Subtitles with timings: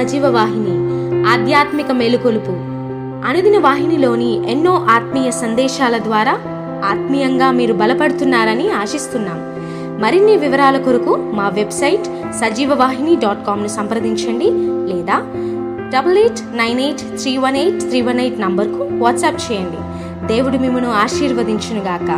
[0.00, 0.74] సజీవ వాహిని
[1.26, 2.52] ఆధ్యాత్మిక మేలుకొలుపు.
[3.26, 6.32] అనుదిన వాహినిలోని ఎన్నో ఆత్మీయ సందేశాల ద్వారా
[6.84, 9.40] ఆత్మీయంగా మీరు బలపడుతున్నారని ఆశిస్తున్నాం.
[10.00, 14.48] మరిన్ని వివరాల కొరకు మా వెబ్సైట్ సజీవవాహిని డాట్ కామ్ను సంప్రదించండి
[14.92, 15.16] లేదా
[15.94, 19.80] double eight nine eight three one eight three one eight నంబర్కు వాట్సాప్ చేయండి.
[20.26, 22.10] దేవుడు మిమ్మను ఆశీర్వదించునుగాక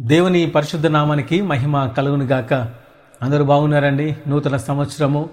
[0.00, 2.85] దేవుని పరిశుద్ధ నామానికి మహిమ కలుగును గాక.
[3.22, 4.16] అందరూ బాగున్నారండి.
[4.28, 5.30] నూతన సంవత్సరము.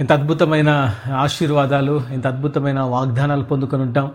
[0.00, 4.12] ఇంత అద్భుతమైన ఆశీర్వాదాలు ఇంత అద్భుతమైన వాగ్దానాలు పొందుకొని ఉంటాం.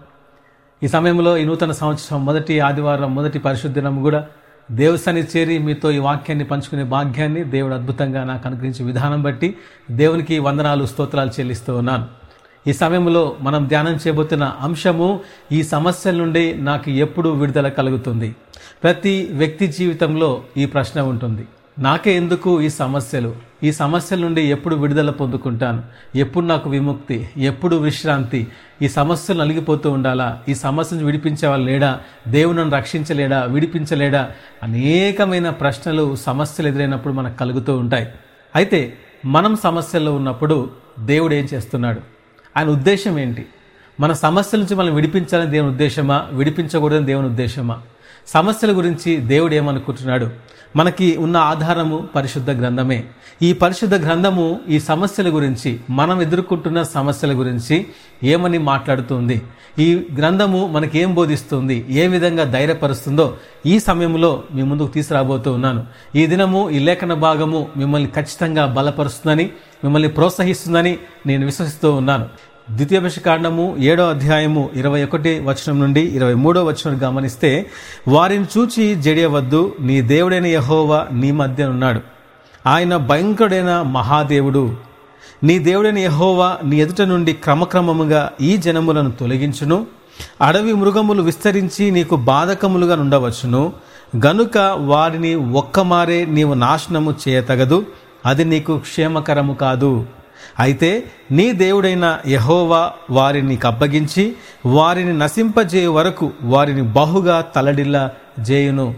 [0.84, 4.26] ఈ సమయంలో ఈ నూతన సంవత్సరం మొదటి ఆదివారం మొదటి పరిశుద్ధనం కూడా
[4.72, 9.56] దేవస్థాని చేరి మీతో ఈ వాక్యాన్ని పంచుకునే భాగ్యాన్ని దేవుడు అద్భుతంగా నాకు అనుగ్రహించే విధానం బట్టి
[9.92, 12.06] దేవునికి వందనాలు స్తోత్రాలు చెల్లిస్తూ ఉన్నాను.
[12.68, 15.20] ఈ సమయంలో మనం ధ్యానం చేయబోతున్న అంశము
[15.52, 18.36] ఈ సమస్యల నుండి నాకు ఎప్పుడు విడుదల కలుగుతుంది.
[18.84, 21.48] ప్రతి వ్యక్తి జీవితంలో ఈ ప్రశ్న ఉంటుంది.
[21.80, 23.36] నాకే ఎందుకు ఈ సమస్యలు?
[23.64, 25.84] ఈ సమస్యల నుండి ఎప్పుడు విడుదల పొందుకుంటాను?
[26.16, 27.30] ఎప్పుడు నాకు విముక్తి?
[27.38, 28.48] ఎప్పుడు విశ్రాంతి?
[28.82, 30.44] ఈ సమస్యలు నలిగిపోతూ ఉండాలా?
[30.50, 32.00] ఈ సమస్యను విడిపించే వాళ్ళు లేడా?
[32.28, 33.44] దేవుడు నన్ను రక్షించలేడా?
[33.44, 34.32] విడిపించలేడా?
[34.64, 38.08] అనేకమైన ప్రశ్నలు సమస్యలు ఎదురైనప్పుడు మనకు కలుగుతూ ఉంటాయి.
[38.56, 38.94] అయితే
[39.26, 42.02] మనం సమస్యల్లో ఉన్నప్పుడు దేవుడు ఏం చేస్తున్నాడు?
[42.58, 43.46] ఆయన ఉద్దేశం ఏంటి?
[44.00, 46.28] మన సమస్యల నుంచి మనం విడిపించాలని దేవుని ఉద్దేశమా?
[46.34, 47.82] విడిపించకూడదని దేవుని ఉద్దేశమా?
[48.28, 50.30] సమస్యల గురించి దేవుడు ఏమనుకుంటున్నాడు?
[50.76, 53.04] మనకి ఉన్న ఆధారము పరిశుద్ధ గ్రంథమే.
[53.42, 57.86] ఈ పరిశుద్ధ గ్రంథము ఈ సమస్యల గురించి మనం ఎదుర్కొంటున్న సమస్యల గురించి
[58.24, 59.42] ఏమని మాట్లాడుతుంది?
[59.80, 61.86] ఈ గ్రంథము మనకి ఏం బోధిస్తుంది?
[61.90, 65.86] ఏ విధంగా ధైర్యపరుస్తుందో ఈ సమయంలో మీ ముందుకు తీసుకురాబోతూ ఉన్నాను.
[66.16, 69.50] ఈ దినము ఈ లేఖన భాగము మిమ్మల్ని ఖచ్చితంగా బలపరుస్తుందని
[69.84, 72.26] మిమ్మల్ని ప్రోత్సహిస్తుందని నేను విశ్వసిస్తూ ఉన్నాను.
[72.72, 77.70] ద్వితీయ కాండము ఏడో అధ్యాయము ఇరవై ఒకటి వచనం నుండి ఇరవై మూడో వచనం గమనిస్తే
[78.08, 82.02] వారిని చూచి జడియవద్దు నీ దేవుడైన యహోవా నీ మధ్య ఉన్నాడు.
[82.68, 84.76] ఆయన భయంకరుడైన మహాదేవుడు.
[85.44, 89.88] నీ దేవుడైన యహోవా నీ ఎదుట నుండి క్రమక్రమముగా ఈ జనములను తొలగించును.
[90.42, 93.74] అడవి మృగములు విస్తరించి నీకు బాధకములుగా నుండవచ్చును.
[94.26, 97.86] గనుక వారిని ఒక్కమారే నీవు నాశనము చేయతగదు.
[98.26, 100.06] అది నీకు క్షేమకరము కాదు.
[100.60, 104.36] అయితే నీ దేవుడైన యహోవా వారిని కప్పగించి
[104.66, 108.96] వారిని నశింపజేయ వరకు వారిని బహుగా తలడిల్ల జేయును.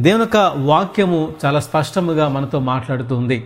[0.00, 3.44] దేవుని యొక్క వాక్యము చాలా స్పష్టముగా మనతో మాట్లాడుతుంది.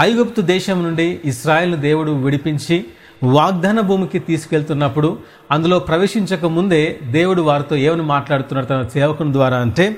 [0.00, 2.84] ఐగుప్తు దేశం నుండి ఇస్రాయల్ను దేవుడు విడిపించి
[3.24, 5.18] వాగ్దాన భూమికి తీసుకెళ్తున్నప్పుడు
[5.50, 9.96] అందులో ప్రవేశించక ముందే దేవుడు వారితో ఏమని మాట్లాడుతున్నాడు తన సేవకుని ద్వారా అంటే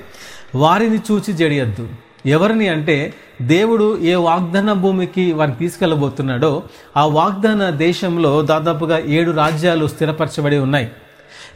[0.55, 1.87] వారిని చూచి జడియద్దు.
[2.25, 6.63] ఎవరిని అంటే దేవుడు ఏ వాగ్దాన భూమికి వారిని తీసుకెళ్ళబోతున్నాడో
[6.97, 10.91] ఆ వాగ్దాన దేశంలో దాదాపుగా ఏడు రాజ్యాలు స్థిరపరచబడి ఉన్నాయి.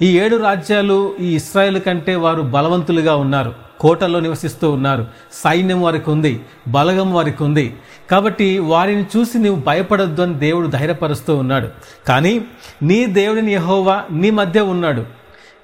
[0.02, 3.53] ఈ ఏడు రాజ్యాలు ఈ ఇస్రాయేల్ కంటే వారు బలవంతులుగా ఉన్నారు.
[3.79, 5.08] కోటల్లో నివసిస్తూ ఉన్నారు.
[5.34, 6.41] సైన్యం వారికి ఉంది.
[6.68, 7.75] బలగం వారికి ఉంది.
[8.12, 11.69] కాబట్టి వారిని చూసి నీవు భయపడొద్దు అని దేవుడు ధైర్యపరుస్తూ ఉన్నాడు.
[12.08, 12.46] కానీ
[12.84, 15.06] నీ దేవుడిని యహోవా నీ మధ్య ఉన్నాడు.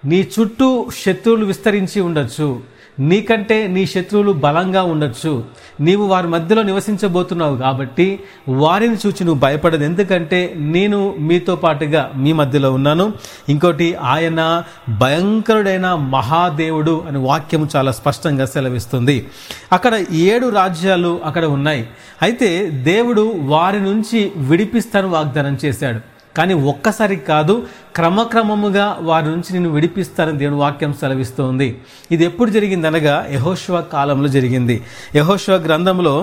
[0.06, 2.75] నీ చుట్టూ శత్రువులు విస్తరించి ఉండొచ్చు.
[3.00, 5.44] నీకంటే నీ శత్రువులు బలంగా ఉండొచ్చు.
[5.82, 8.20] నీవు వారి మధ్యలో నివసించబోతున్నావు కాబట్టి
[8.50, 9.84] వారిని చూచి నువ్వు భయపడదు.
[9.84, 13.14] ఎందుకంటే నేను మీతో పాటుగా మీ మధ్యలో ఉన్నాను.
[13.50, 19.28] ఇంకోటి ఆయన భయంకరుడైన మహాదేవుడు అని వాక్యం చాలా స్పష్టంగా సెలవిస్తుంది.
[19.74, 21.88] అక్కడ ఏడు రాజ్యాలు అక్కడ ఉన్నాయి.
[22.22, 26.15] అయితే దేవుడు వారి నుంచి విడిపిస్తాను వాగ్దానం చేశాడు.
[26.38, 27.53] కానీ ఒక్కసారి కాదు
[27.96, 31.68] క్రమక్రమముగా వారి నుంచి నేను విడిపిస్తానని దేవుని వాక్యం సెలవిస్తోంది.
[32.12, 34.75] ఇది ఎప్పుడు జరిగింది అనగా యహోశ్వ కాలంలో జరిగింది.
[35.16, 36.13] యహోశ్వ గ్రంథంలో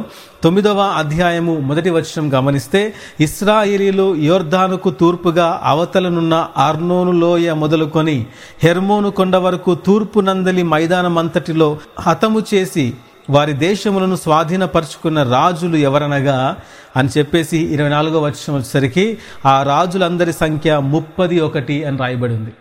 [0.44, 2.82] తొమ్మిదవ అధ్యాయము మొదటి వచనం గమనిస్తే
[3.20, 6.34] ఇస్రాయిలీలు యోర్ధానుకు తూర్పుగా అవతలనున్న
[6.66, 8.16] అర్నోను లోయ మొదలుకొని
[8.64, 12.86] హెర్మోను కొండ వరకు తూర్పు నందలి మైదానం అంతటిలో హతము చేసి
[13.30, 16.56] వారి దేశములను స్వాధీనపరుచుకున్న రాజులు ఎవరనగా
[16.96, 22.52] అని చెప్పేసి ఇరవై నాలుగో వర్షం వచ్చేసరికి ఆ రాజులందరి సంఖ్య ముప్పది ఒకటి అని రాయబడి ఉంది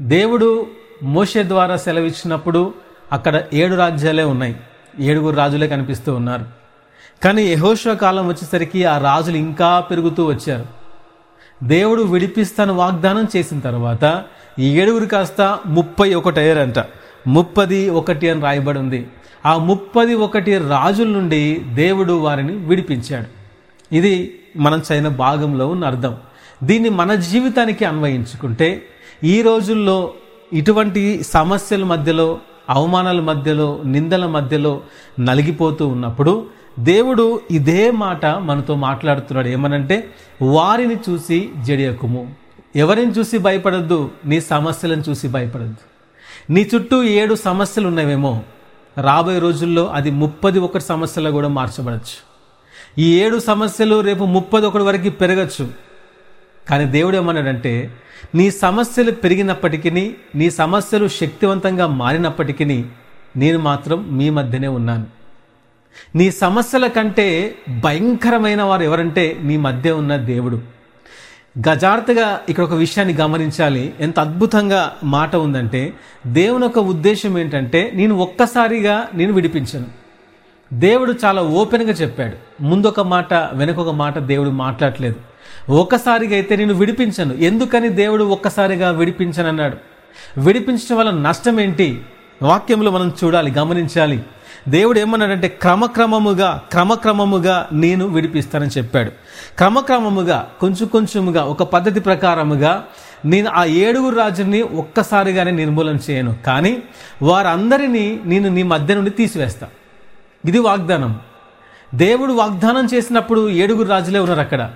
[0.00, 0.66] దేవుడు
[1.02, 2.74] మోషే ద్వారా సెలవిచ్చినప్పుడు
[3.12, 4.56] అక్కడ ఏడు రాజ్యాలే ఉన్నాయి.
[5.00, 6.44] ఏడుగురు రాజులే కనిపిస్తూ ఉన్నారు.
[7.24, 10.66] కానీ యహోష కాలం వచ్చేసరికి ఆ రాజులు ఇంకా పెరుగుతూ వచ్చారు.
[11.64, 14.24] దేవుడు విడిపిస్తాను వాగ్దానం చేసిన తర్వాత
[14.58, 16.74] ఈ ఏడుగురు కాస్త ముప్పై ఒకటి అయ్యారంట.
[17.26, 19.08] ముప్పది ఒకటి అని రాయబడి ఉంది.
[19.46, 23.38] ఆ ముప్పది ఒకటి రాజుల నుండి దేవుడు వారిని విడిపించాడు.
[23.94, 26.16] ఇది మనం చైన భాగంలో ఉన్న అర్థం.
[26.64, 28.82] దీన్ని మన జీవితానికి అన్వయించుకుంటే
[29.24, 30.12] ఈ రోజుల్లో
[30.52, 32.38] ఇటువంటి సమస్యల మధ్యలో
[32.70, 34.80] అవమానాల మధ్యలో నిందల మధ్యలో
[35.20, 36.46] నలిగిపోతూ ఉన్నప్పుడు
[36.78, 39.48] దేవుడు ఇదే మాట మనతో మాట్లాడుతున్నాడు.
[39.48, 40.10] ఏమనంటే
[40.42, 42.34] వారిని చూసి జడియకుము.
[42.76, 44.10] ఎవరిని చూసి భయపడద్దు?
[44.24, 45.76] నీ సమస్యలను చూసి భయపడద్దు.
[46.52, 48.42] నీ చుట్టూ ఏడు సమస్యలు ఉన్నవేమో
[49.00, 52.28] రాబోయే రోజుల్లో అది ముప్పది ఒకటి సమస్యలో కూడా మార్చబడచ్చు.
[52.98, 55.68] ఈ ఏడు సమస్యలు రేపు ముప్పది ఒకటి వరకు పెరగచ్చు.
[56.68, 57.94] కానీ దేవుడు ఏమన్నాడంటే
[58.34, 62.84] నీ సమస్యలు పెరిగినప్పటికీ నీ సమస్యలు శక్తివంతంగా మారినప్పటికీ
[63.36, 65.06] నేను మాత్రం మీ మధ్యనే ఉన్నాను.
[66.14, 70.77] నీ సమస్యల కంటే భయంకరమైన వారు ఎవరంటే నీ మధ్య ఉన్న దేవుడు.
[71.68, 73.94] గజార్తగా ఇక్కడ ఒక విషయాన్ని గమనించాలి.
[74.00, 75.94] ఎంత అద్భుతంగా మాట ఉందంటే
[76.26, 79.86] దేవుని యొక్క ఉద్దేశం ఏంటంటే నేను ఒక్కసారిగా నేను విడిపించను.
[80.72, 82.62] దేవుడు చాలా ఓపెన్గా చెప్పాడు.
[82.62, 85.16] ముందొక మాట వెనకొక మాట దేవుడు మాట్లాడలేదు.
[85.72, 87.34] ఒక్కసారిగా అయితే నేను విడిపించను.
[87.34, 89.76] ఎందుకని దేవుడు ఒక్కసారిగా విడిపించను అన్నాడు
[90.40, 92.00] విడిపించడం వల్ల నష్టం ఏంటి?
[92.42, 94.22] వాక్యంలో మనం చూడాలి గమనించాలి.
[94.68, 99.10] దేవుడు ఏమన్నాడంటే క్రమక్రమముగా క్రమక్రమముగా నేను విడిపిస్తానని చెప్పాడు.
[99.56, 102.84] క్రమక్రమముగా కొంచెం కొంచెముగా ఒక పద్ధతి ప్రకారముగా
[103.24, 106.36] నేను ఆ ఏడుగురు రాజుని ఒక్కసారిగానే నిర్మూలన చేయను.
[106.46, 106.82] కానీ
[107.22, 109.68] వారందరినీ నేను నీ మధ్య నుండి తీసివేస్తా.
[110.44, 111.20] ఇది వాగ్దానం.
[111.94, 114.70] దేవుడు వాగ్దానం చేసినప్పుడు ఏడుగురు రాజులే ఉన్నారు అక్కడ.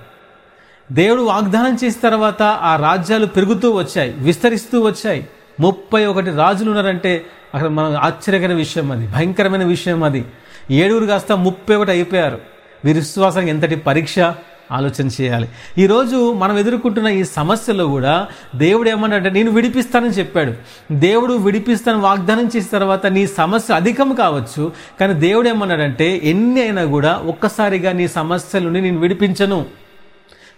[0.93, 5.27] దేవుడు వాగ్దానం చేసిన తర్వాత ఆ రాజ్యాలు పెరుగుతూ వచ్చాయి విస్తరిస్తూ వచ్చాయి.
[5.61, 10.25] ముప్పై ఒకటి రాజులు ఉన్నారంటే అక్కడ మనం ఆశ్చర్యకరమైన విషయం అది భయంకరమైన విషయం అది.
[10.71, 12.39] ఏడుగురు కాస్త ముప్పై ఒకటి అయిపోయారు.
[12.85, 14.19] వీరి విశ్వాసం ఎంతటి పరీక్ష?
[14.73, 15.49] ఆలోచన చేయాలి.
[15.79, 20.53] ఈరోజు మనం ఎదుర్కొంటున్న ఈ సమస్యలో కూడా దేవుడు ఏమన్నాడంటే నేను విడిపిస్తానని చెప్పాడు.
[20.93, 24.73] దేవుడు విడిపిస్తాను వాగ్దానం చేసిన తర్వాత నీ సమస్య అధికం కావచ్చు.
[25.01, 29.67] కానీ దేవుడు ఏమన్నాడంటే ఎన్ని అయినా కూడా ఒక్కసారిగా నీ సమస్యలని నేను విడిపించను.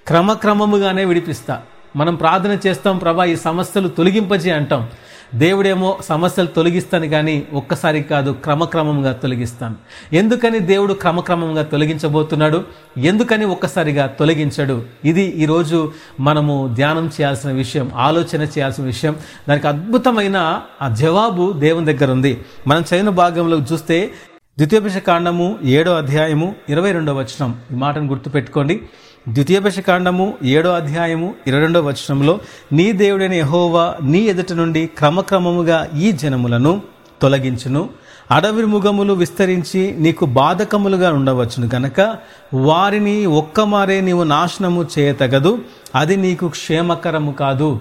[0.07, 1.63] క్రమక్రమముగానే విడిపిస్తా.
[1.97, 4.89] మనం ప్రార్థన చేస్తాం ప్రభా ఈ సమస్యలు తొలగింపజే అంటాం.
[5.35, 9.75] దేవుడేమో సమస్యలు తొలగిస్తాను కానీ ఒక్కసారి కాదు క్రమక్రమంగా తొలగిస్తాను.
[10.13, 12.65] ఎందుకని దేవుడు క్రమక్రమంగా తొలగించబోతున్నాడు?
[12.99, 14.83] ఎందుకని ఒక్కసారిగా తొలగించడు?
[15.05, 19.17] ఇది ఈరోజు మనము ధ్యానం చేయాల్సిన విషయం ఆలోచన చేయాల్సిన విషయం.
[19.49, 22.41] దానికి అద్భుతమైన ఆ జవాబు దేవుని దగ్గర ఉంది.
[22.67, 24.11] మనం చదివిన భాగంలో చూస్తే
[24.59, 27.57] ద్వితీయోపేష కాండము ఏడో అధ్యాయము ఇరవై రెండో వచనం.
[27.73, 28.81] ఈ మాటను గుర్తుపెట్టుకోండి.
[29.29, 32.41] ద్వితీయోపేష కాండము ఏడో అధ్యాయము ఇరవై రెండో వచనంలో
[32.73, 36.83] నీ దేవుడైన యహోవా నీ ఎదుట నుండి క్రమక్రమముగా ఈ జనములను
[37.23, 37.89] తొలగించును.
[38.31, 42.17] అడవి ముగములు విస్తరించి నీకు బాధకములుగా ఉండవచ్చును గనక
[42.55, 45.59] వారిని ఒక్కమారే నీవు నాశనము చేయతగదు.
[45.95, 47.81] అది నీకు క్షేమకరము కాదు.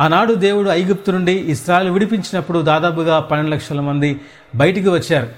[0.00, 4.20] ఆనాడు దేవుడు ఐగుప్తు నుండి ఇస్రాయల్ విడిపించినప్పుడు దాదాపుగా పన్నెండు లక్షల మంది
[4.54, 5.28] బయటికి వచ్చారు.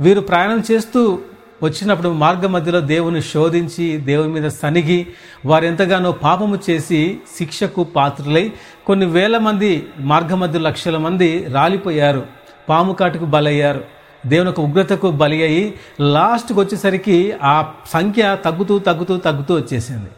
[0.00, 1.18] వీరు ప్రయాణం చేస్తూ
[1.62, 5.06] వచ్చినప్పుడు మార్గ మధ్యలో దేవుని శోధించి దేవుని మీద సనిగి
[5.46, 8.52] వారు ఎంతగానో పాపము చేసి శిక్షకు పాత్రులై
[8.86, 12.26] కొన్ని వేల మంది మార్గ మధ్య లక్షల మంది రాలిపోయారు.
[12.68, 13.84] పాము కాటుకు బలయ్యారు.
[14.26, 20.10] దేవుని యొక్క ఉగ్రతకు బలి అయ్యి లాస్ట్కి వచ్చేసరికి ఆ సంఖ్య తగ్గుతూ తగ్గుతూ తగ్గుతూ వచ్చేసింది.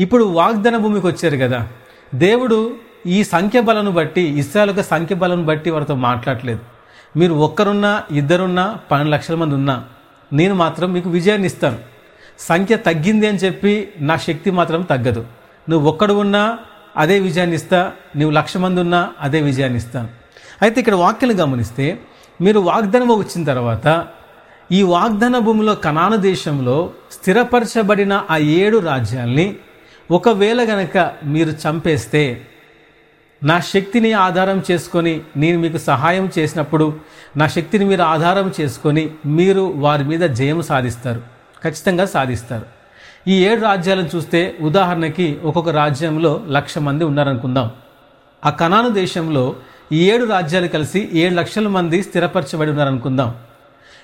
[0.00, 1.68] ఇప్పుడు వాగ్దాన భూమికి వచ్చారు కదా.
[2.14, 2.72] దేవుడు
[3.06, 6.58] ఈ సంఖ్య బలను బట్టి ఇస్రాయల్ యొక్క సంఖ్య బలను బట్టి వారితో మాట్లాడలేదు.
[7.18, 9.84] మీరు ఒక్కరున్నా ఇద్దరున్నా పన్నెండు లక్షల మంది ఉన్నా
[10.32, 11.78] నేను మాత్రం మీకు విజయాన్ని ఇస్తాను.
[12.38, 15.24] సంఖ్య తగ్గింది అని చెప్పి నా శక్తి మాత్రం తగ్గదు.
[15.70, 16.58] నువ్వు ఒక్కడు ఉన్నా
[16.96, 20.08] అదే విజయాన్ని ఇస్తా నువ్వు లక్ష మంది ఉన్నా అదే విజయాన్ని ఇస్తాను.
[20.62, 21.98] అయితే ఇక్కడ వాక్యలు గమనిస్తే
[22.40, 24.06] మీరు వాగ్దానం వచ్చిన తర్వాత
[24.72, 29.56] ఈ వాగ్దాన భూమిలో కనాను దేశంలో స్థిరపరచబడిన ఆ ఏడు రాజ్యాల్ని
[30.10, 32.46] ఒకవేళ గనక మీరు చంపేస్తే
[33.44, 36.96] నా శక్తిని ఆధారం చేసుకొని నేను మీకు సహాయం చేసినప్పుడు
[37.36, 41.22] నా శక్తిని మీరు ఆధారం చేసుకొని మీరు వారి మీద జయం సాధిస్తారు
[41.64, 42.66] ఖచ్చితంగా సాధిస్తారు.
[43.28, 47.70] ఈ ఏడు రాజ్యాలను చూస్తే ఉదాహరణకి ఒక్కొక్క రాజ్యంలో లక్ష మంది ఉన్నారనుకుందాం.
[48.44, 49.56] ఆ కణాను దేశంలో
[49.92, 53.34] ఈ ఏడు రాజ్యాలు కలిసి ఏడు లక్షల మంది స్థిరపరచబడి ఉన్నారనుకుందాం.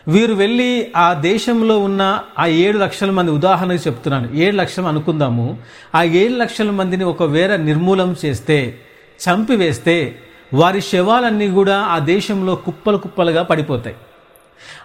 [0.09, 4.29] వీరు వెళ్ళి ఆ దేశంలో ఉన్న ఆ ఏడు లక్షల మంది ఉదాహరణకు చెప్తున్నాను.
[4.35, 5.59] ఏడు లక్షలు అనుకుందాము.
[5.95, 8.81] ఆ ఏడు లక్షల మందిని ఒకవేళ నిర్మూలం చేస్తే
[9.29, 10.19] చంపివేస్తే
[10.55, 13.97] వారి శవాలన్నీ కూడా ఆ దేశంలో కుప్పలు కుప్పలుగా పడిపోతాయి.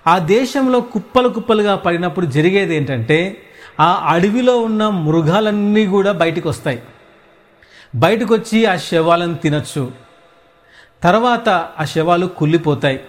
[0.07, 3.37] ఆ దేశంలో కుప్పలు కుప్పలుగా పడినప్పుడు జరిగేది ఏంటంటే
[3.79, 6.83] ఆ అడవిలో ఉన్న మృగాలన్నీ కూడా బయటకు వస్తాయి
[7.95, 9.91] బయటకు వచ్చి ఆ శవాలను తినచ్చు.
[11.03, 12.99] తర్వాత ఆ శవాలు కుళ్ళిపోతాయి.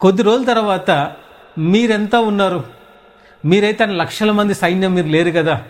[0.00, 1.12] కొద్ది రోజుల తర్వాత
[1.58, 2.64] మీరెంత ఉన్నారు?
[3.44, 5.62] మీరైతే లక్షల మంది సైన్యం మీరు లేరు కదా.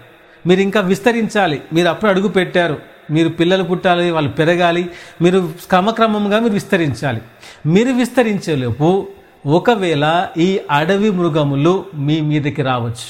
[0.46, 1.62] మీరు ఇంకా విస్తరించాలి.
[1.72, 2.95] మీరు అప్పుడు అడుగు పెట్టారు.
[3.10, 4.90] మీరు పిల్లలు పుట్టాలి వాళ్ళు పెరగాలి
[5.22, 7.20] మీరు క్రమక్రమంగా మీరు విస్తరించాలి.
[7.66, 9.08] మీరు విస్తరించేలోపు
[9.46, 13.08] ఒకవేళ ఈ అడవి మృగములు మీ మీదకి రావచ్చు.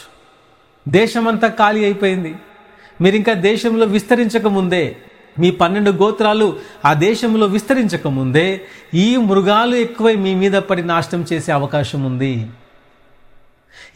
[0.89, 2.35] దేశమంతా ఖాళీ అయిపోయింది.
[3.01, 4.97] మీరు ఇంకా దేశంలో విస్తరించక ముందే
[5.39, 8.61] మీ పన్నెండు గోత్రాలు ఆ దేశంలో విస్తరించక ముందే
[8.95, 12.47] ఈ మృగాలు ఎక్కువై మీ మీద పడి నాశనం చేసే అవకాశం ఉంది.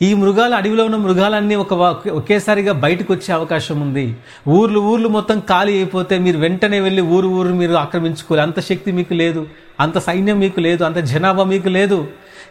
[0.02, 1.72] ఈ మృగాలు అడవిలో ఉన్న మృగాలన్నీ ఒక
[2.08, 4.16] ఒకేసారిగా బయటకు వచ్చే అవకాశం ఉంది.
[4.48, 8.42] ఊర్లు ఊర్లు మొత్తం ఖాళీ అయిపోతే మీరు వెంటనే వెళ్ళి ఊరు ఊరు మీరు ఆక్రమించుకోవాలి.
[8.42, 9.46] అంత శక్తి మీకు లేదు.
[9.80, 10.84] అంత సైన్యం మీకు లేదు.
[10.84, 12.08] అంత జనాభా మీకు లేదు.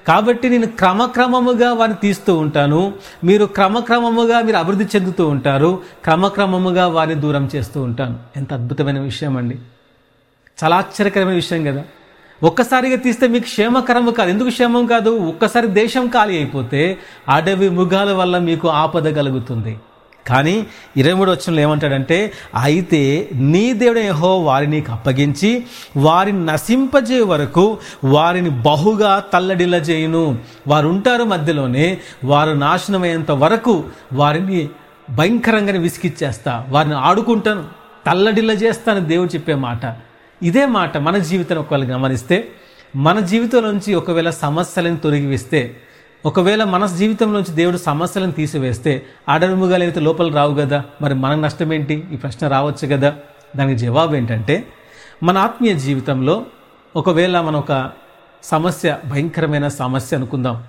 [0.08, 2.94] కాబట్టి నేను క్రమక్రమముగా వారిని తీస్తూ ఉంటాను.
[3.24, 5.80] మీరు క్రమక్రమముగా మీరు అభివృద్ధి చెందుతూ ఉంటారు.
[6.04, 8.20] క్రమక్రమముగా వారిని దూరం చేస్తూ ఉంటాను.
[8.38, 9.58] ఎంత అద్భుతమైన విషయం అండి.
[10.64, 11.84] చాలా ఆశ్చర్యకరమైన విషయం కదా.
[12.44, 14.30] ఒక్కసారిగా తీస్తే మీకు క్షేమకరము కాదు.
[14.30, 15.10] ఎందుకు క్షేమం కాదు?
[15.10, 16.98] ఒక్కసారి దేశం ఖాళీ అయిపోతే
[17.30, 19.80] అడవి మృగాల వల్ల మీకు ఆపద కలుగుతుంది.
[20.28, 20.68] కానీ
[20.98, 25.66] ఇరవై మూడు వచ్చంలో ఏమంటాడంటే అయితే నీ దేవుడు యెహో వారిని నీకు అప్పగించి
[25.98, 34.70] వారిని నశింపజే వరకు వారిని బహుగా తల్లడిల్ల చేయును వారు ఉంటారు మధ్యలోనే వారు నాశనమయ్యేంత వరకు వారిని
[35.16, 36.66] భయంకరంగానే విసిగిచ్చేస్తా.
[36.70, 37.64] వారిని ఆడుకుంటాను
[38.08, 39.86] తల్లడిల్ల చేస్తాను దేవుడు చెప్పే మాట.
[40.44, 42.52] ఇదే మాట మన జీవితం ఒకవేళ గమనిస్తే
[42.96, 45.78] మన జీవితం నుంచి ఒకవేళ సమస్యలను తొలగివేస్తే
[46.26, 52.08] ఒకవేళ మన జీవితంలోంచి దేవుడు సమస్యలను తీసివేస్తే అడరుముగా లేకపోతే లోపల రావు కదా మరి మన నష్టం ఏంటి
[52.14, 53.16] ఈ ప్రశ్న రావచ్చు కదా
[53.56, 54.68] దానికి జవాబు ఏంటంటే
[55.24, 56.46] మన ఆత్మీయ జీవితంలో
[56.96, 57.90] ఒకవేళ మన ఒక
[58.44, 60.64] సమస్య భయంకరమైన సమస్య అనుకుందాం.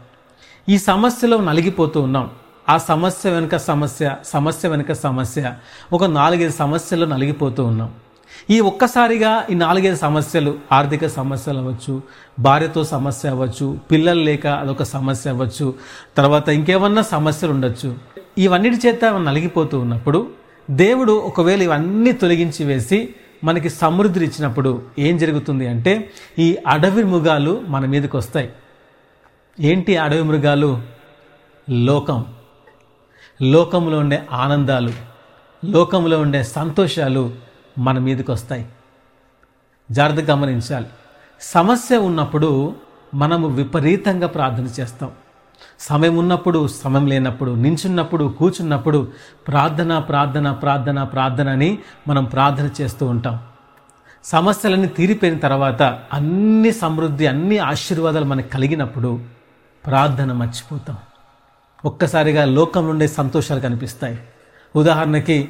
[0.69, 2.31] ఈ సమస్యలో నలిగిపోతూ ఉన్నాం.
[2.69, 5.55] ఆ సమస్య వెనుక సమస్య సమస్య వెనుక సమస్య
[5.93, 7.91] ఒక నాలుగైదు సమస్యలు నలిగిపోతూ ఉన్నాం.
[8.51, 12.03] ఈ ఒక్కసారిగా ఈ నాలుగైదు సమస్యలు ఆర్థిక సమస్యలు అవ్వచ్చు
[12.39, 15.75] భార్యతో సమస్య అవ్వచ్చు పిల్లలు లేక అదొక సమస్య అవ్వచ్చు
[16.17, 17.97] తర్వాత ఇంకేమన్నా సమస్యలు ఉండొచ్చు.
[18.39, 20.29] ఇవన్నిటి చేత మనం నలిగిపోతూ ఉన్నప్పుడు
[20.71, 27.87] దేవుడు ఒకవేళ ఇవన్నీ తొలగించి వేసి మనకి సమృద్ధి ఇచ్చినప్పుడు ఏం జరుగుతుంది అంటే ఈ అడవి మృగాలు మన
[27.87, 28.51] మీదకి వస్తాయి.
[29.61, 30.83] ఏంటి అడవి మృగాలు?
[31.71, 32.25] లోకం.
[33.43, 34.93] లోకంలో ఉండే ఆనందాలు
[35.65, 37.33] లోకంలో ఉండే సంతోషాలు
[37.81, 38.67] మన మీదకి వస్తాయి.
[39.91, 40.87] జాగ్రత్త గమనించాలి.
[41.41, 42.77] సమస్య ఉన్నప్పుడు
[43.15, 45.11] మనము విపరీతంగా ప్రార్థన చేస్తాం.
[45.81, 49.13] సమయం ఉన్నప్పుడు సమయం లేనప్పుడు నించున్నప్పుడు కూర్చున్నప్పుడు
[49.49, 53.39] ప్రార్థన ప్రార్థన ప్రార్థన ప్రార్థన అని మనం ప్రార్థన చేస్తూ ఉంటాం.
[54.25, 55.83] సమస్యలన్నీ తీరిపోయిన తర్వాత
[56.13, 59.21] అన్ని సమృద్ధి అన్ని ఆశీర్వాదాలు మనకు కలిగినప్పుడు
[59.87, 60.97] ప్రార్థన మర్చిపోతాం.
[61.85, 64.19] ఒక్కసారిగా లోకం నుండే సంతోషాలు కనిపిస్తాయి.
[64.77, 65.49] ఉదాహరణకి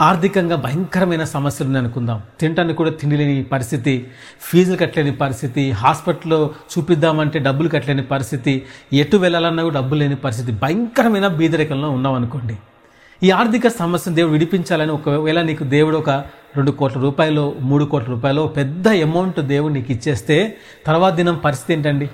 [0.00, 2.22] ఆర్థికంగా భయంకరమైన సమస్యలు ఉన్నాయి అనుకుందాం.
[2.40, 4.06] తినటానికి కూడా తిండి లేని పరిస్థితి
[4.40, 11.26] ఫీజులు కట్టలేని పరిస్థితి హాస్పిటల్లో చూపిద్దామంటే డబ్బులు కట్టలేని పరిస్థితి ఎటు వెళ్ళాలన్నా కూడా డబ్బులు లేని పరిస్థితి భయంకరమైన
[11.26, 12.56] బీదరికంలో ఉన్నాం అనుకోండి.
[13.22, 16.10] ఈ ఆర్థిక సమస్యను దేవుడు విడిపించాలని ఒకవేళ నీకు దేవుడు ఒక
[16.56, 20.56] రెండు కోట్ల రూపాయలు మూడు కోట్ల రూపాయలు పెద్ద అమౌంట్ దేవుడు నీకు ఇచ్చేస్తే
[20.86, 22.10] తర్వాత దినం పరిస్థితి ఏంటండి?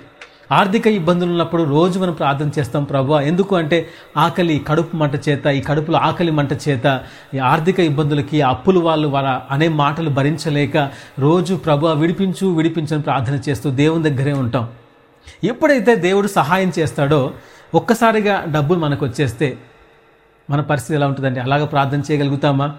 [0.53, 3.19] ఆర్థిక ఇబ్బందులు ఉన్నప్పుడు రోజు మనం ప్రార్థన చేస్తాం ప్రభు.
[3.19, 7.01] ఎందుకు అంటే ఆకలి కడుపు మంట చేత ఈ కడుపులో ఆకలి మంట చేత
[7.35, 13.71] ఈ ఆర్థిక ఇబ్బందులకి అప్పులు వాళ్ళు వార అనే మాటలు భరించలేక రోజు ప్రభు విడిపించు విడిపించని ప్రార్థన చేస్తూ
[13.71, 14.69] దేవుని దగ్గరే ఉంటాం.
[15.45, 17.33] ఎప్పుడైతే దేవుడు సహాయం చేస్తాడో
[17.75, 19.59] ఒక్కసారిగా డబ్బులు మనకు వచ్చేస్తే
[20.51, 21.41] మన పరిస్థితి ఎలా ఉంటుందండి?
[21.41, 22.75] అలాగ ప్రార్థన చేయగలుగుతామా?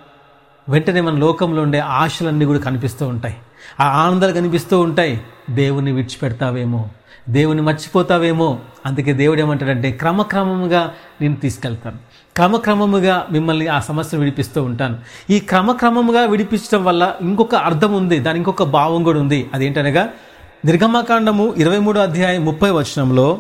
[0.69, 3.35] వెంటనే మన లోకంలో ఉండే ఆశలన్నీ కూడా కనిపిస్తూ ఉంటాయి.
[3.79, 5.21] ఆ ఆనందాలు కనిపిస్తూ ఉంటాయి.
[5.49, 6.89] దేవుణ్ణి విడిచిపెడతావేమో.
[7.29, 8.59] దేవుని మర్చిపోతావేమో?
[8.85, 11.97] అందుకే దేవుడు ఏమంటాడంటే క్రమక్రమముగా నేను తీసుకెళ్తాను.
[12.35, 14.97] క్రమక్రమముగా మిమ్మల్ని ఆ సమస్యను విడిపిస్తూ ఉంటాను.
[15.29, 19.49] ఈ క్రమక్రమముగా విడిపించడం వల్ల ఇంకొక అర్థం ఉంది దాని ఇంకొక భావం కూడా ఉంది.
[19.53, 20.09] అదేంటనగా
[20.65, 23.39] నిర్గమకాండము ఇరవై మూడో అధ్యాయం ముప్పై వచనంలో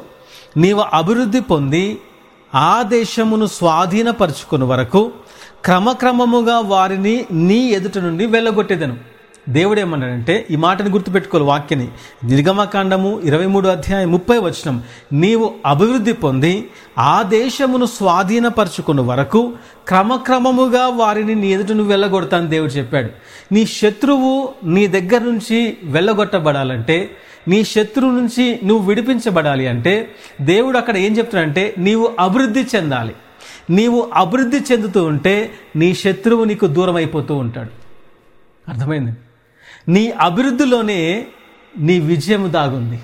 [0.57, 1.97] నీవు అభివృద్ధి పొంది
[2.55, 5.11] ఆ దేశమును స్వాధీనపరుచుకుని వరకు
[5.65, 9.14] క్రమక్రమముగా వారిని నీ ఎదుట నుండి వెళ్ళగొట్టేదను.
[9.49, 11.87] దేవుడు ఏమన్నాడంటే ఈ మాటను గుర్తుపెట్టుకోవాలి వాక్యని
[12.23, 14.83] నిర్గమకాండము ఇరవై మూడు అధ్యాయం ముప్పై వచనం.
[15.13, 19.53] నీవు అభివృద్ధి పొంది ఆ దేశమును స్వాధీనపరచుకున్న వరకు
[19.87, 23.09] క్రమక్రమముగా వారిని నీ ఎదుట నువ్వు వెళ్ళగొడతాను దేవుడు చెప్పాడు.
[23.53, 27.11] నీ శత్రువు నీ దగ్గర నుంచి వెళ్ళగొట్టబడాలంటే
[27.47, 30.11] నీ శత్రువు నుంచి నువ్వు విడిపించబడాలి అంటే
[30.41, 33.15] దేవుడు అక్కడ ఏం చెప్తున్నాడంటే నీవు అభివృద్ధి చెందాలి.
[33.69, 37.69] నీవు అభివృద్ధి చెందుతూ ఉంటే నీ శత్రువు నీకు దూరం అయిపోతూ ఉంటాడు.
[38.71, 39.11] అర్థమైంది?
[39.89, 41.27] నీ అభివృద్ధిలోనే
[41.79, 42.99] నీ విజయం దాగుంది.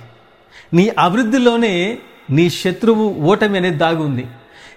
[0.74, 1.98] నీ అభివృద్ధిలోనే
[2.30, 4.28] నీ శత్రువు ఓటమి అనేది దాగుంది.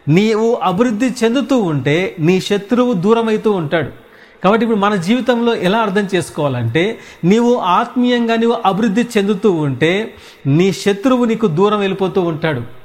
[0.08, 3.90] నీవు అభివృద్ధి చెందుతూ ఉంటే నీ శత్రువు దూరమైతూ ఉంటాడు.
[4.44, 10.14] కాబట్టి ఇప్పుడు మన జీవితంలో ఎలా అర్థం చేసుకోవాలంటే నీవు ఆత్మీయంగా నీవు అభివృద్ధి చెందుతూ ఉంటే
[10.46, 12.83] నీ శత్రువు నీకు దూరం వెళ్ళిపోతూ ఉంటాడు.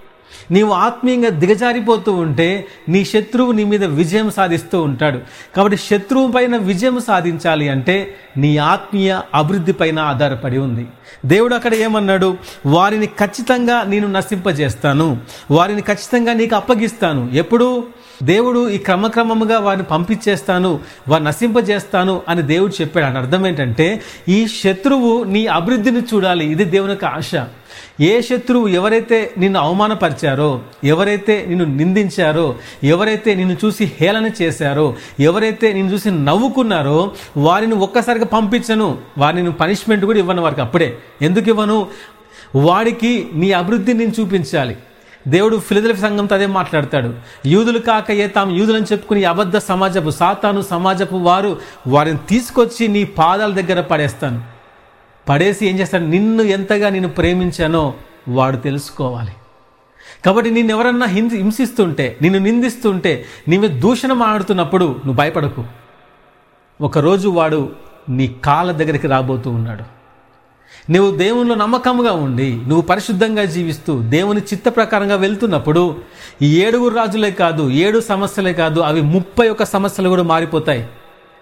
[0.51, 5.19] నీవు ఆత్మీయంగా దిగజారిపోతూ ఉంటే నీ శత్రువు నీ మీద విజయం సాధిస్తూ ఉంటాడు.
[5.55, 10.87] కాబట్టి శత్రువు పైన విజయం సాధించాలి అంటే నీ ఆత్మీయ అభివృద్ధి పైన ఆధారపడి ఉంది.
[11.25, 12.37] దేవుడు అక్కడ ఏమన్నాడు?
[12.65, 15.17] వారిని ఖచ్చితంగా నేను నశింపజేస్తాను.
[15.51, 17.29] వారిని ఖచ్చితంగా నీకు అప్పగిస్తాను.
[17.33, 17.83] ఎప్పుడు?
[18.23, 23.05] దేవుడు ఈ క్రమక్రమముగా వారిని పంపించేస్తాను వారిని నశింపజేస్తాను అని దేవుడు చెప్పాడు.
[23.05, 26.51] అని అర్థం ఏంటంటే ఈ శత్రువు నీ అభివృద్ధిని చూడాలి.
[26.51, 27.35] ఇది దేవుని యొక్క ఆశ.
[28.01, 35.93] ఏ శత్రువు ఎవరైతే నిన్ను అవమానపరిచారో ఎవరైతే నిన్ను నిందించారో ఎవరైతే నిన్ను చూసి హేళన చేశారో ఎవరైతే నిన్ను
[35.93, 38.97] చూసి నవ్వుకున్నారో వారిని ఒక్కసారిగా పంపించను.
[39.17, 40.97] వారిని పనిష్మెంట్ కూడా ఇవ్వను వారికి అప్పుడే.
[41.21, 41.87] ఎందుకు ఇవ్వను?
[42.55, 44.77] వాడికి నీ అభివృద్ధి నేను చూపించాలి.
[45.27, 47.13] దేవుడు ఫిలిదలఫ్ సంఘంతో అదే మాట్లాడతాడు.
[47.45, 53.51] యూదులు కాక ఏ తాము యూదులని చెప్పుకుని అబద్ధ సమాజపు సాతాను సమాజపు వారు వారిని తీసుకొచ్చి నీ పాదాల
[53.53, 54.43] దగ్గర పడేస్తాను.
[55.29, 56.03] పడేసి ఏం చేస్తాడు?
[56.03, 57.93] నిన్ను ఎంతగా నేను ప్రేమించానో
[58.27, 59.31] వాడు తెలుసుకోవాలి.
[60.25, 65.65] కాబట్టి నిన్ను ఎవరన్నా హింసి హింసిస్తుంటే నిన్ను నిందిస్తుంటే నీవే దూషణం ఆడుతున్నప్పుడు నువ్వు భయపడకు.
[66.81, 67.69] ఒకరోజు వాడు
[68.09, 69.99] నీ కాళ్ళ దగ్గరికి రాబోతూ ఉన్నాడు.
[70.91, 75.95] నువ్వు దేవునిలో నమ్మకంగా ఉండి నువ్వు పరిశుద్ధంగా జీవిస్తూ దేవుని చిత్త ప్రకారంగా వెళ్తున్నప్పుడు
[76.41, 80.87] ఈ ఏడుగురు రాజులే కాదు ఏడు సమస్యలే కాదు అవి ముప్పై ఒక్క సమస్యలు కూడా మారిపోతాయి.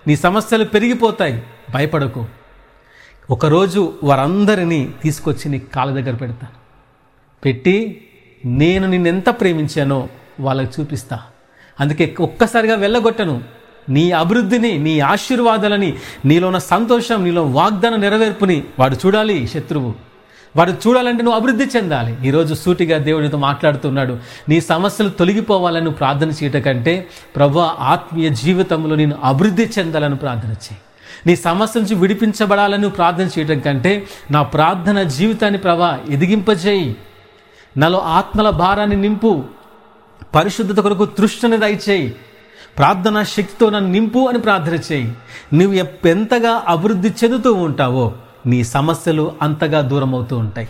[0.08, 1.44] నీ సమస్యలు పెరిగిపోతాయి.
[1.74, 2.26] భయపడకు.
[3.32, 6.54] ఒకరోజు వారందరినీ తీసుకొచ్చి నీ కాళ్ళ దగ్గర పెడతాను
[7.46, 8.08] పెట్టి
[8.46, 10.08] నేను నిన్నెంత ప్రేమించానో
[10.40, 11.20] వాళ్ళకి చూపిస్తా.
[11.80, 13.42] అందుకే ఒక్కసారిగా వెళ్ళగొట్టను.
[13.90, 19.94] నీ అభివృద్ధిని నీ ఆశీర్వాదాలని నీలో ఉన్న సంతోషం నీలో వాగ్దాన నెరవేర్పుని వాడు చూడాలి శత్రువు.
[20.56, 22.28] వాడు చూడాలంటే నువ్వు అభివృద్ధి చెందాలి.
[22.28, 24.18] ఈరోజు సూటిగా దేవునితో మాట్లాడుతున్నాడు.
[24.50, 30.78] నీ సమస్యలు తొలగిపోవాలని ప్రార్థన చేయటం కంటే ప్రభు ఆత్మీయ జీవితంలో నేను అభివృద్ధి చెందాలని ప్రార్థన చేయి.
[31.28, 36.96] నీ సమస్య నుంచి విడిపించబడాలని ప్రార్థన చేయటం కంటే నా ప్రార్థన జీవితాన్ని ప్రభా ఎదిగింపజేయి.
[37.78, 39.44] నాలో ఆత్మల భారాన్ని నింపు.
[40.36, 42.16] పరిశుద్ధత కొరకు తృష్ణని దయచేయి.
[42.78, 45.14] ప్రార్థనా శక్తితో నన్ను నింపు అని ప్రార్థన చేయి.
[45.54, 45.74] నువ్వు
[46.08, 48.14] ఎంతగా అభివృద్ధి చెందుతూ ఉంటావో
[48.46, 50.68] నీ సమస్యలు అంతగా దూరం అవుతూ ఉంటాయి.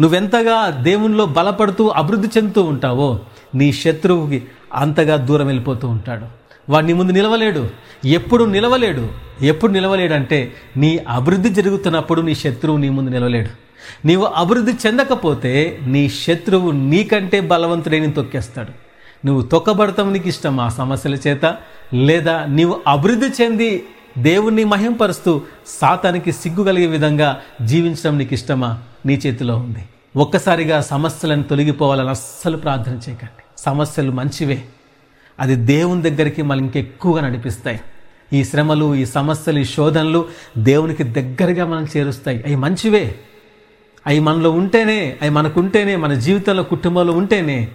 [0.00, 3.20] నువ్వెంతగా దేవునిలో బలపడుతూ అభివృద్ధి చెందుతూ ఉంటావో
[3.54, 6.39] నీ శత్రువుకి అంతగా దూరం వెళ్ళిపోతూ ఉంటాడు.
[6.70, 7.70] వాడిని నీ ముందు నిలవలేడు.
[8.04, 9.08] ఎప్పుడు నిలవలేడు.
[9.42, 13.70] ఎప్పుడు నిలవలేడు అంటే నీ అభివృద్ధి జరుగుతున్నప్పుడు నీ శత్రువు నీ ముందు నిలవలేడు.
[14.06, 18.90] నీవు అభివృద్ధి చెందకపోతే నీ శత్రువు నీకంటే బలవంతుడైన తొక్కేస్తాడు.
[19.26, 21.56] నువ్వు తొక్కబడతాం నీకు ఇష్టం ఆ సమస్యల చేత
[21.94, 23.84] లేదా నీవు అభివృద్ధి చెంది
[24.18, 28.78] దేవుణ్ణి మహింపరుస్తూ సాతానికి సిగ్గు కలిగే విధంగా జీవించడం నీకు ఇష్టమా?
[29.06, 29.88] నీ చేతిలో ఉంది.
[30.16, 33.42] ఒక్కసారిగా సమస్యలను తొలగిపోవాలని అస్సలు ప్రార్థన చేయకండి.
[33.58, 34.62] సమస్యలు మంచివే.
[35.40, 37.80] అది దేవుని దగ్గరికి మళ్ళీ ఇంకెక్కువగా నడిపిస్తాయి.
[38.32, 42.38] ఈ శ్రమలు ఈ సమస్యలు ఈ శోధనలు దేవునికి దగ్గరగా మనం చేరుస్తాయి.
[42.38, 43.14] అవి మంచివే.
[44.06, 47.68] అవి మనలో ఉంటేనే అవి మనకుంటేనే మన జీవితంలో కుటుంబంలో ఉంటేనే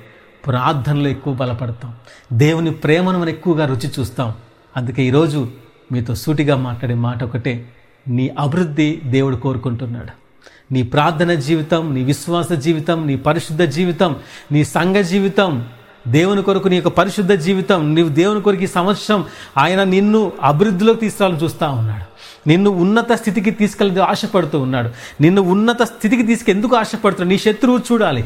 [0.45, 1.93] ప్రార్థనలో ఎక్కువ బలపడతాం.
[2.33, 4.33] దేవుని ప్రేమను మనం ఎక్కువగా రుచి చూస్తాం.
[4.77, 5.51] అందుకే ఈరోజు
[5.91, 7.69] మీతో సూటిగా మాట్లాడే మాట ఒకటే
[8.07, 10.25] నీ అభివృద్ధి దేవుడు కోరుకుంటున్నాడు.
[10.73, 14.15] నీ ప్రార్థన జీవితం నీ విశ్వాస జీవితం నీ పరిశుద్ధ జీవితం
[14.51, 15.65] నీ సంఘ జీవితం
[16.07, 19.25] దేవుని కొరకు నీ యొక్క పరిశుద్ధ జీవితం నీవు దేవుని కొరకు ఈ సంవత్సరం
[19.57, 22.15] ఆయన నిన్ను అభివృద్ధిలోకి తీసుకురావాలని చూస్తూ ఉన్నాడు.
[22.49, 24.89] నిన్ను ఉన్నత స్థితికి తీసుకెళ్ళి ఆశపడుతూ ఉన్నాడు.
[25.21, 27.29] నిన్ను ఉన్నత స్థితికి తీసుకెందుకు ఆశపడుతున్నాడు?
[27.29, 28.23] నీ శత్రువు చూడాలి.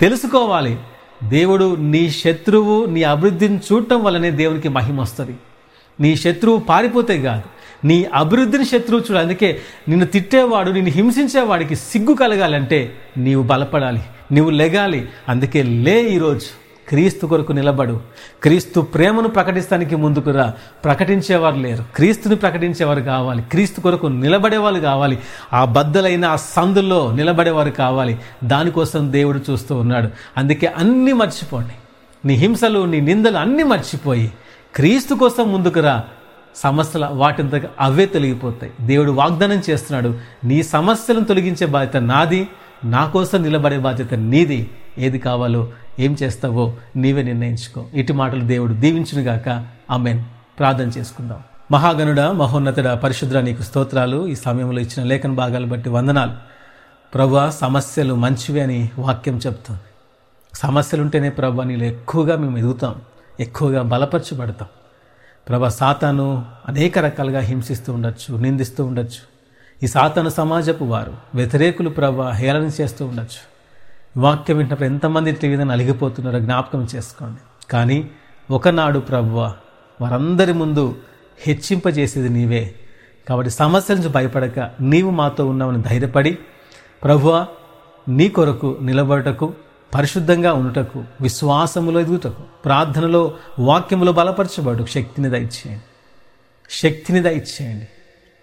[0.00, 0.78] తెలుసుకోవాలి.
[1.28, 5.36] దేవుడు నీ శత్రువు నీ అభివృద్ధిని చూడటం వల్లనే దేవునికి మహిమ వస్తుంది.
[6.00, 7.42] నీ శత్రువు పారిపోతే కాదు.
[7.86, 9.26] నీ అభివృద్ధిని శత్రువు చూడాలి.
[9.26, 14.02] అందుకే నిన్ను తిట్టేవాడు నిన్ను హింసించేవాడికి సిగ్గు కలగాలంటే నీవు బలపడాలి.
[14.32, 15.08] నీవు లెగాలి.
[15.28, 16.61] అందుకే లే ఈరోజు.
[16.88, 18.00] క్రీస్తు కొరకు నిలబడు.
[18.42, 20.52] క్రీస్తు ప్రేమను ప్రకటిస్తానికి ముందుకు రా.
[20.84, 21.84] ప్రకటించేవారు లేరు.
[21.96, 23.42] క్రీస్తుని ప్రకటించేవారు కావాలి.
[23.42, 25.18] క్రీస్తు కొరకు నిలబడేవాళ్ళు కావాలి.
[25.52, 28.18] ఆ బద్దలైన ఆ సందుల్లో నిలబడేవారు కావాలి.
[28.44, 30.08] దానికోసం దేవుడు చూస్తూ ఉన్నాడు.
[30.36, 31.72] అందుకే అన్నీ మర్చిపోండి.
[32.24, 34.32] నీ హింసలు నీ నిందలు అన్నీ మర్చిపోయి
[34.74, 36.04] క్రీస్తు కోసం ముందుకు రా.
[36.56, 38.72] సమస్యల వాటింత అవే తొలగిపోతాయి.
[38.80, 40.14] దేవుడు వాగ్దానం చేస్తున్నాడు.
[40.44, 42.48] నీ సమస్యలను తొలగించే బాధ్యత నాది.
[42.84, 44.70] నా కోసం నిలబడే బాధ్యత నీది.
[44.98, 45.68] ఏది కావాలో
[45.98, 47.86] ఏం చేస్తావో నీవే నిర్ణయించుకో.
[47.94, 49.66] ఇటు మాటలు దేవుడు దీవించునుగాక.
[49.90, 50.24] ఆమెన్.
[50.58, 51.40] ప్రార్థన చేసుకుందాం.
[51.72, 54.26] మహాగణుడ మహోన్నతుడ పరిశుద్ర నీకు స్తోత్రాలు.
[54.26, 56.32] ఈ సమయంలో ఇచ్చిన లేఖన భాగాలు బట్టి వందనాలు.
[57.14, 59.80] ప్రభు సమస్యలు మంచివి అని వాక్యం చెప్తుంది
[60.54, 62.94] సమస్యలు ఉంటేనే ప్రభా నీళ్ళు ఎక్కువగా మేము ఎదుగుతాం.
[63.40, 64.68] ఎక్కువగా బలపరచబడతాం.
[65.48, 69.32] ప్రభా సాతాను అనేక రకాలుగా హింసిస్తూ ఉండొచ్చు నిందిస్తూ ఉండొచ్చు.
[69.82, 73.51] ఈ సాతాను సమాజపు వారు వ్యతిరేకులు ప్రభా హేళన చేస్తూ ఉండొచ్చు.
[74.16, 77.68] వాక్యం వింటున్నప్పుడు ఎంతమంది ఇట్ల విధంగా అలిగిపోతున్నారో జ్ఞాపకం చేసుకోండి.
[77.70, 78.10] కానీ
[78.50, 79.54] ఒకనాడు ప్రభువ
[80.00, 80.96] వారందరి ముందు
[81.46, 82.74] హెచ్చింపజేసేది నీవే.
[83.28, 86.38] కాబట్టి సమస్యల నుంచి భయపడక నీవు మాతో ఉన్నావని ధైర్యపడి
[87.04, 87.46] ప్రభువ
[88.08, 89.54] నీ కొరకు నిలబడటకు
[89.94, 95.80] పరిశుద్ధంగా ఉండుటకు విశ్వాసములో ఎదుగుటకు ప్రార్థనలో వాక్యములో బలపరచబడు శక్తిని దయచేయండి.
[96.70, 97.88] శక్తిని దయచేయండి.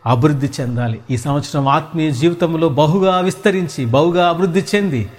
[0.06, 1.00] అభివృద్ధి చెందాలి.
[1.12, 5.10] ఈ సంవత్సరం ఆత్మీయ జీవితంలో బహుగా విస్తరించి బహుగా అభివృద్ధి చెంది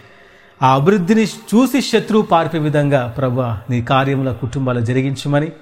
[0.62, 5.52] ఆ అభివృద్ధిని చూసి శత్రువు పార్పే విధంగా ప్రభు నీ కార్యముల కుటుంబాలు జరిగించమని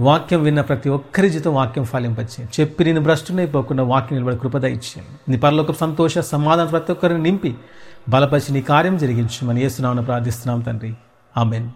[0.00, 2.60] వాక్యం విన్న ప్రతి ఒక్కరి జీతం వాక్యం ఫలింపచేయండి.
[2.60, 5.30] చెప్పి నేను భ్రష్టునైపోకుండా వాక్యం నిలబడి కృపద ఇచ్చేయండి.
[5.30, 7.54] నీ పరలోక సంతోష సమాధానం ప్రతి ఒక్కరిని నింపి
[8.08, 10.94] బలపరిచి నీ కార్యం జరిగించమని ఏసునామని ప్రార్థిస్తున్నాం తండ్రి.
[11.36, 11.70] ఆమెన్.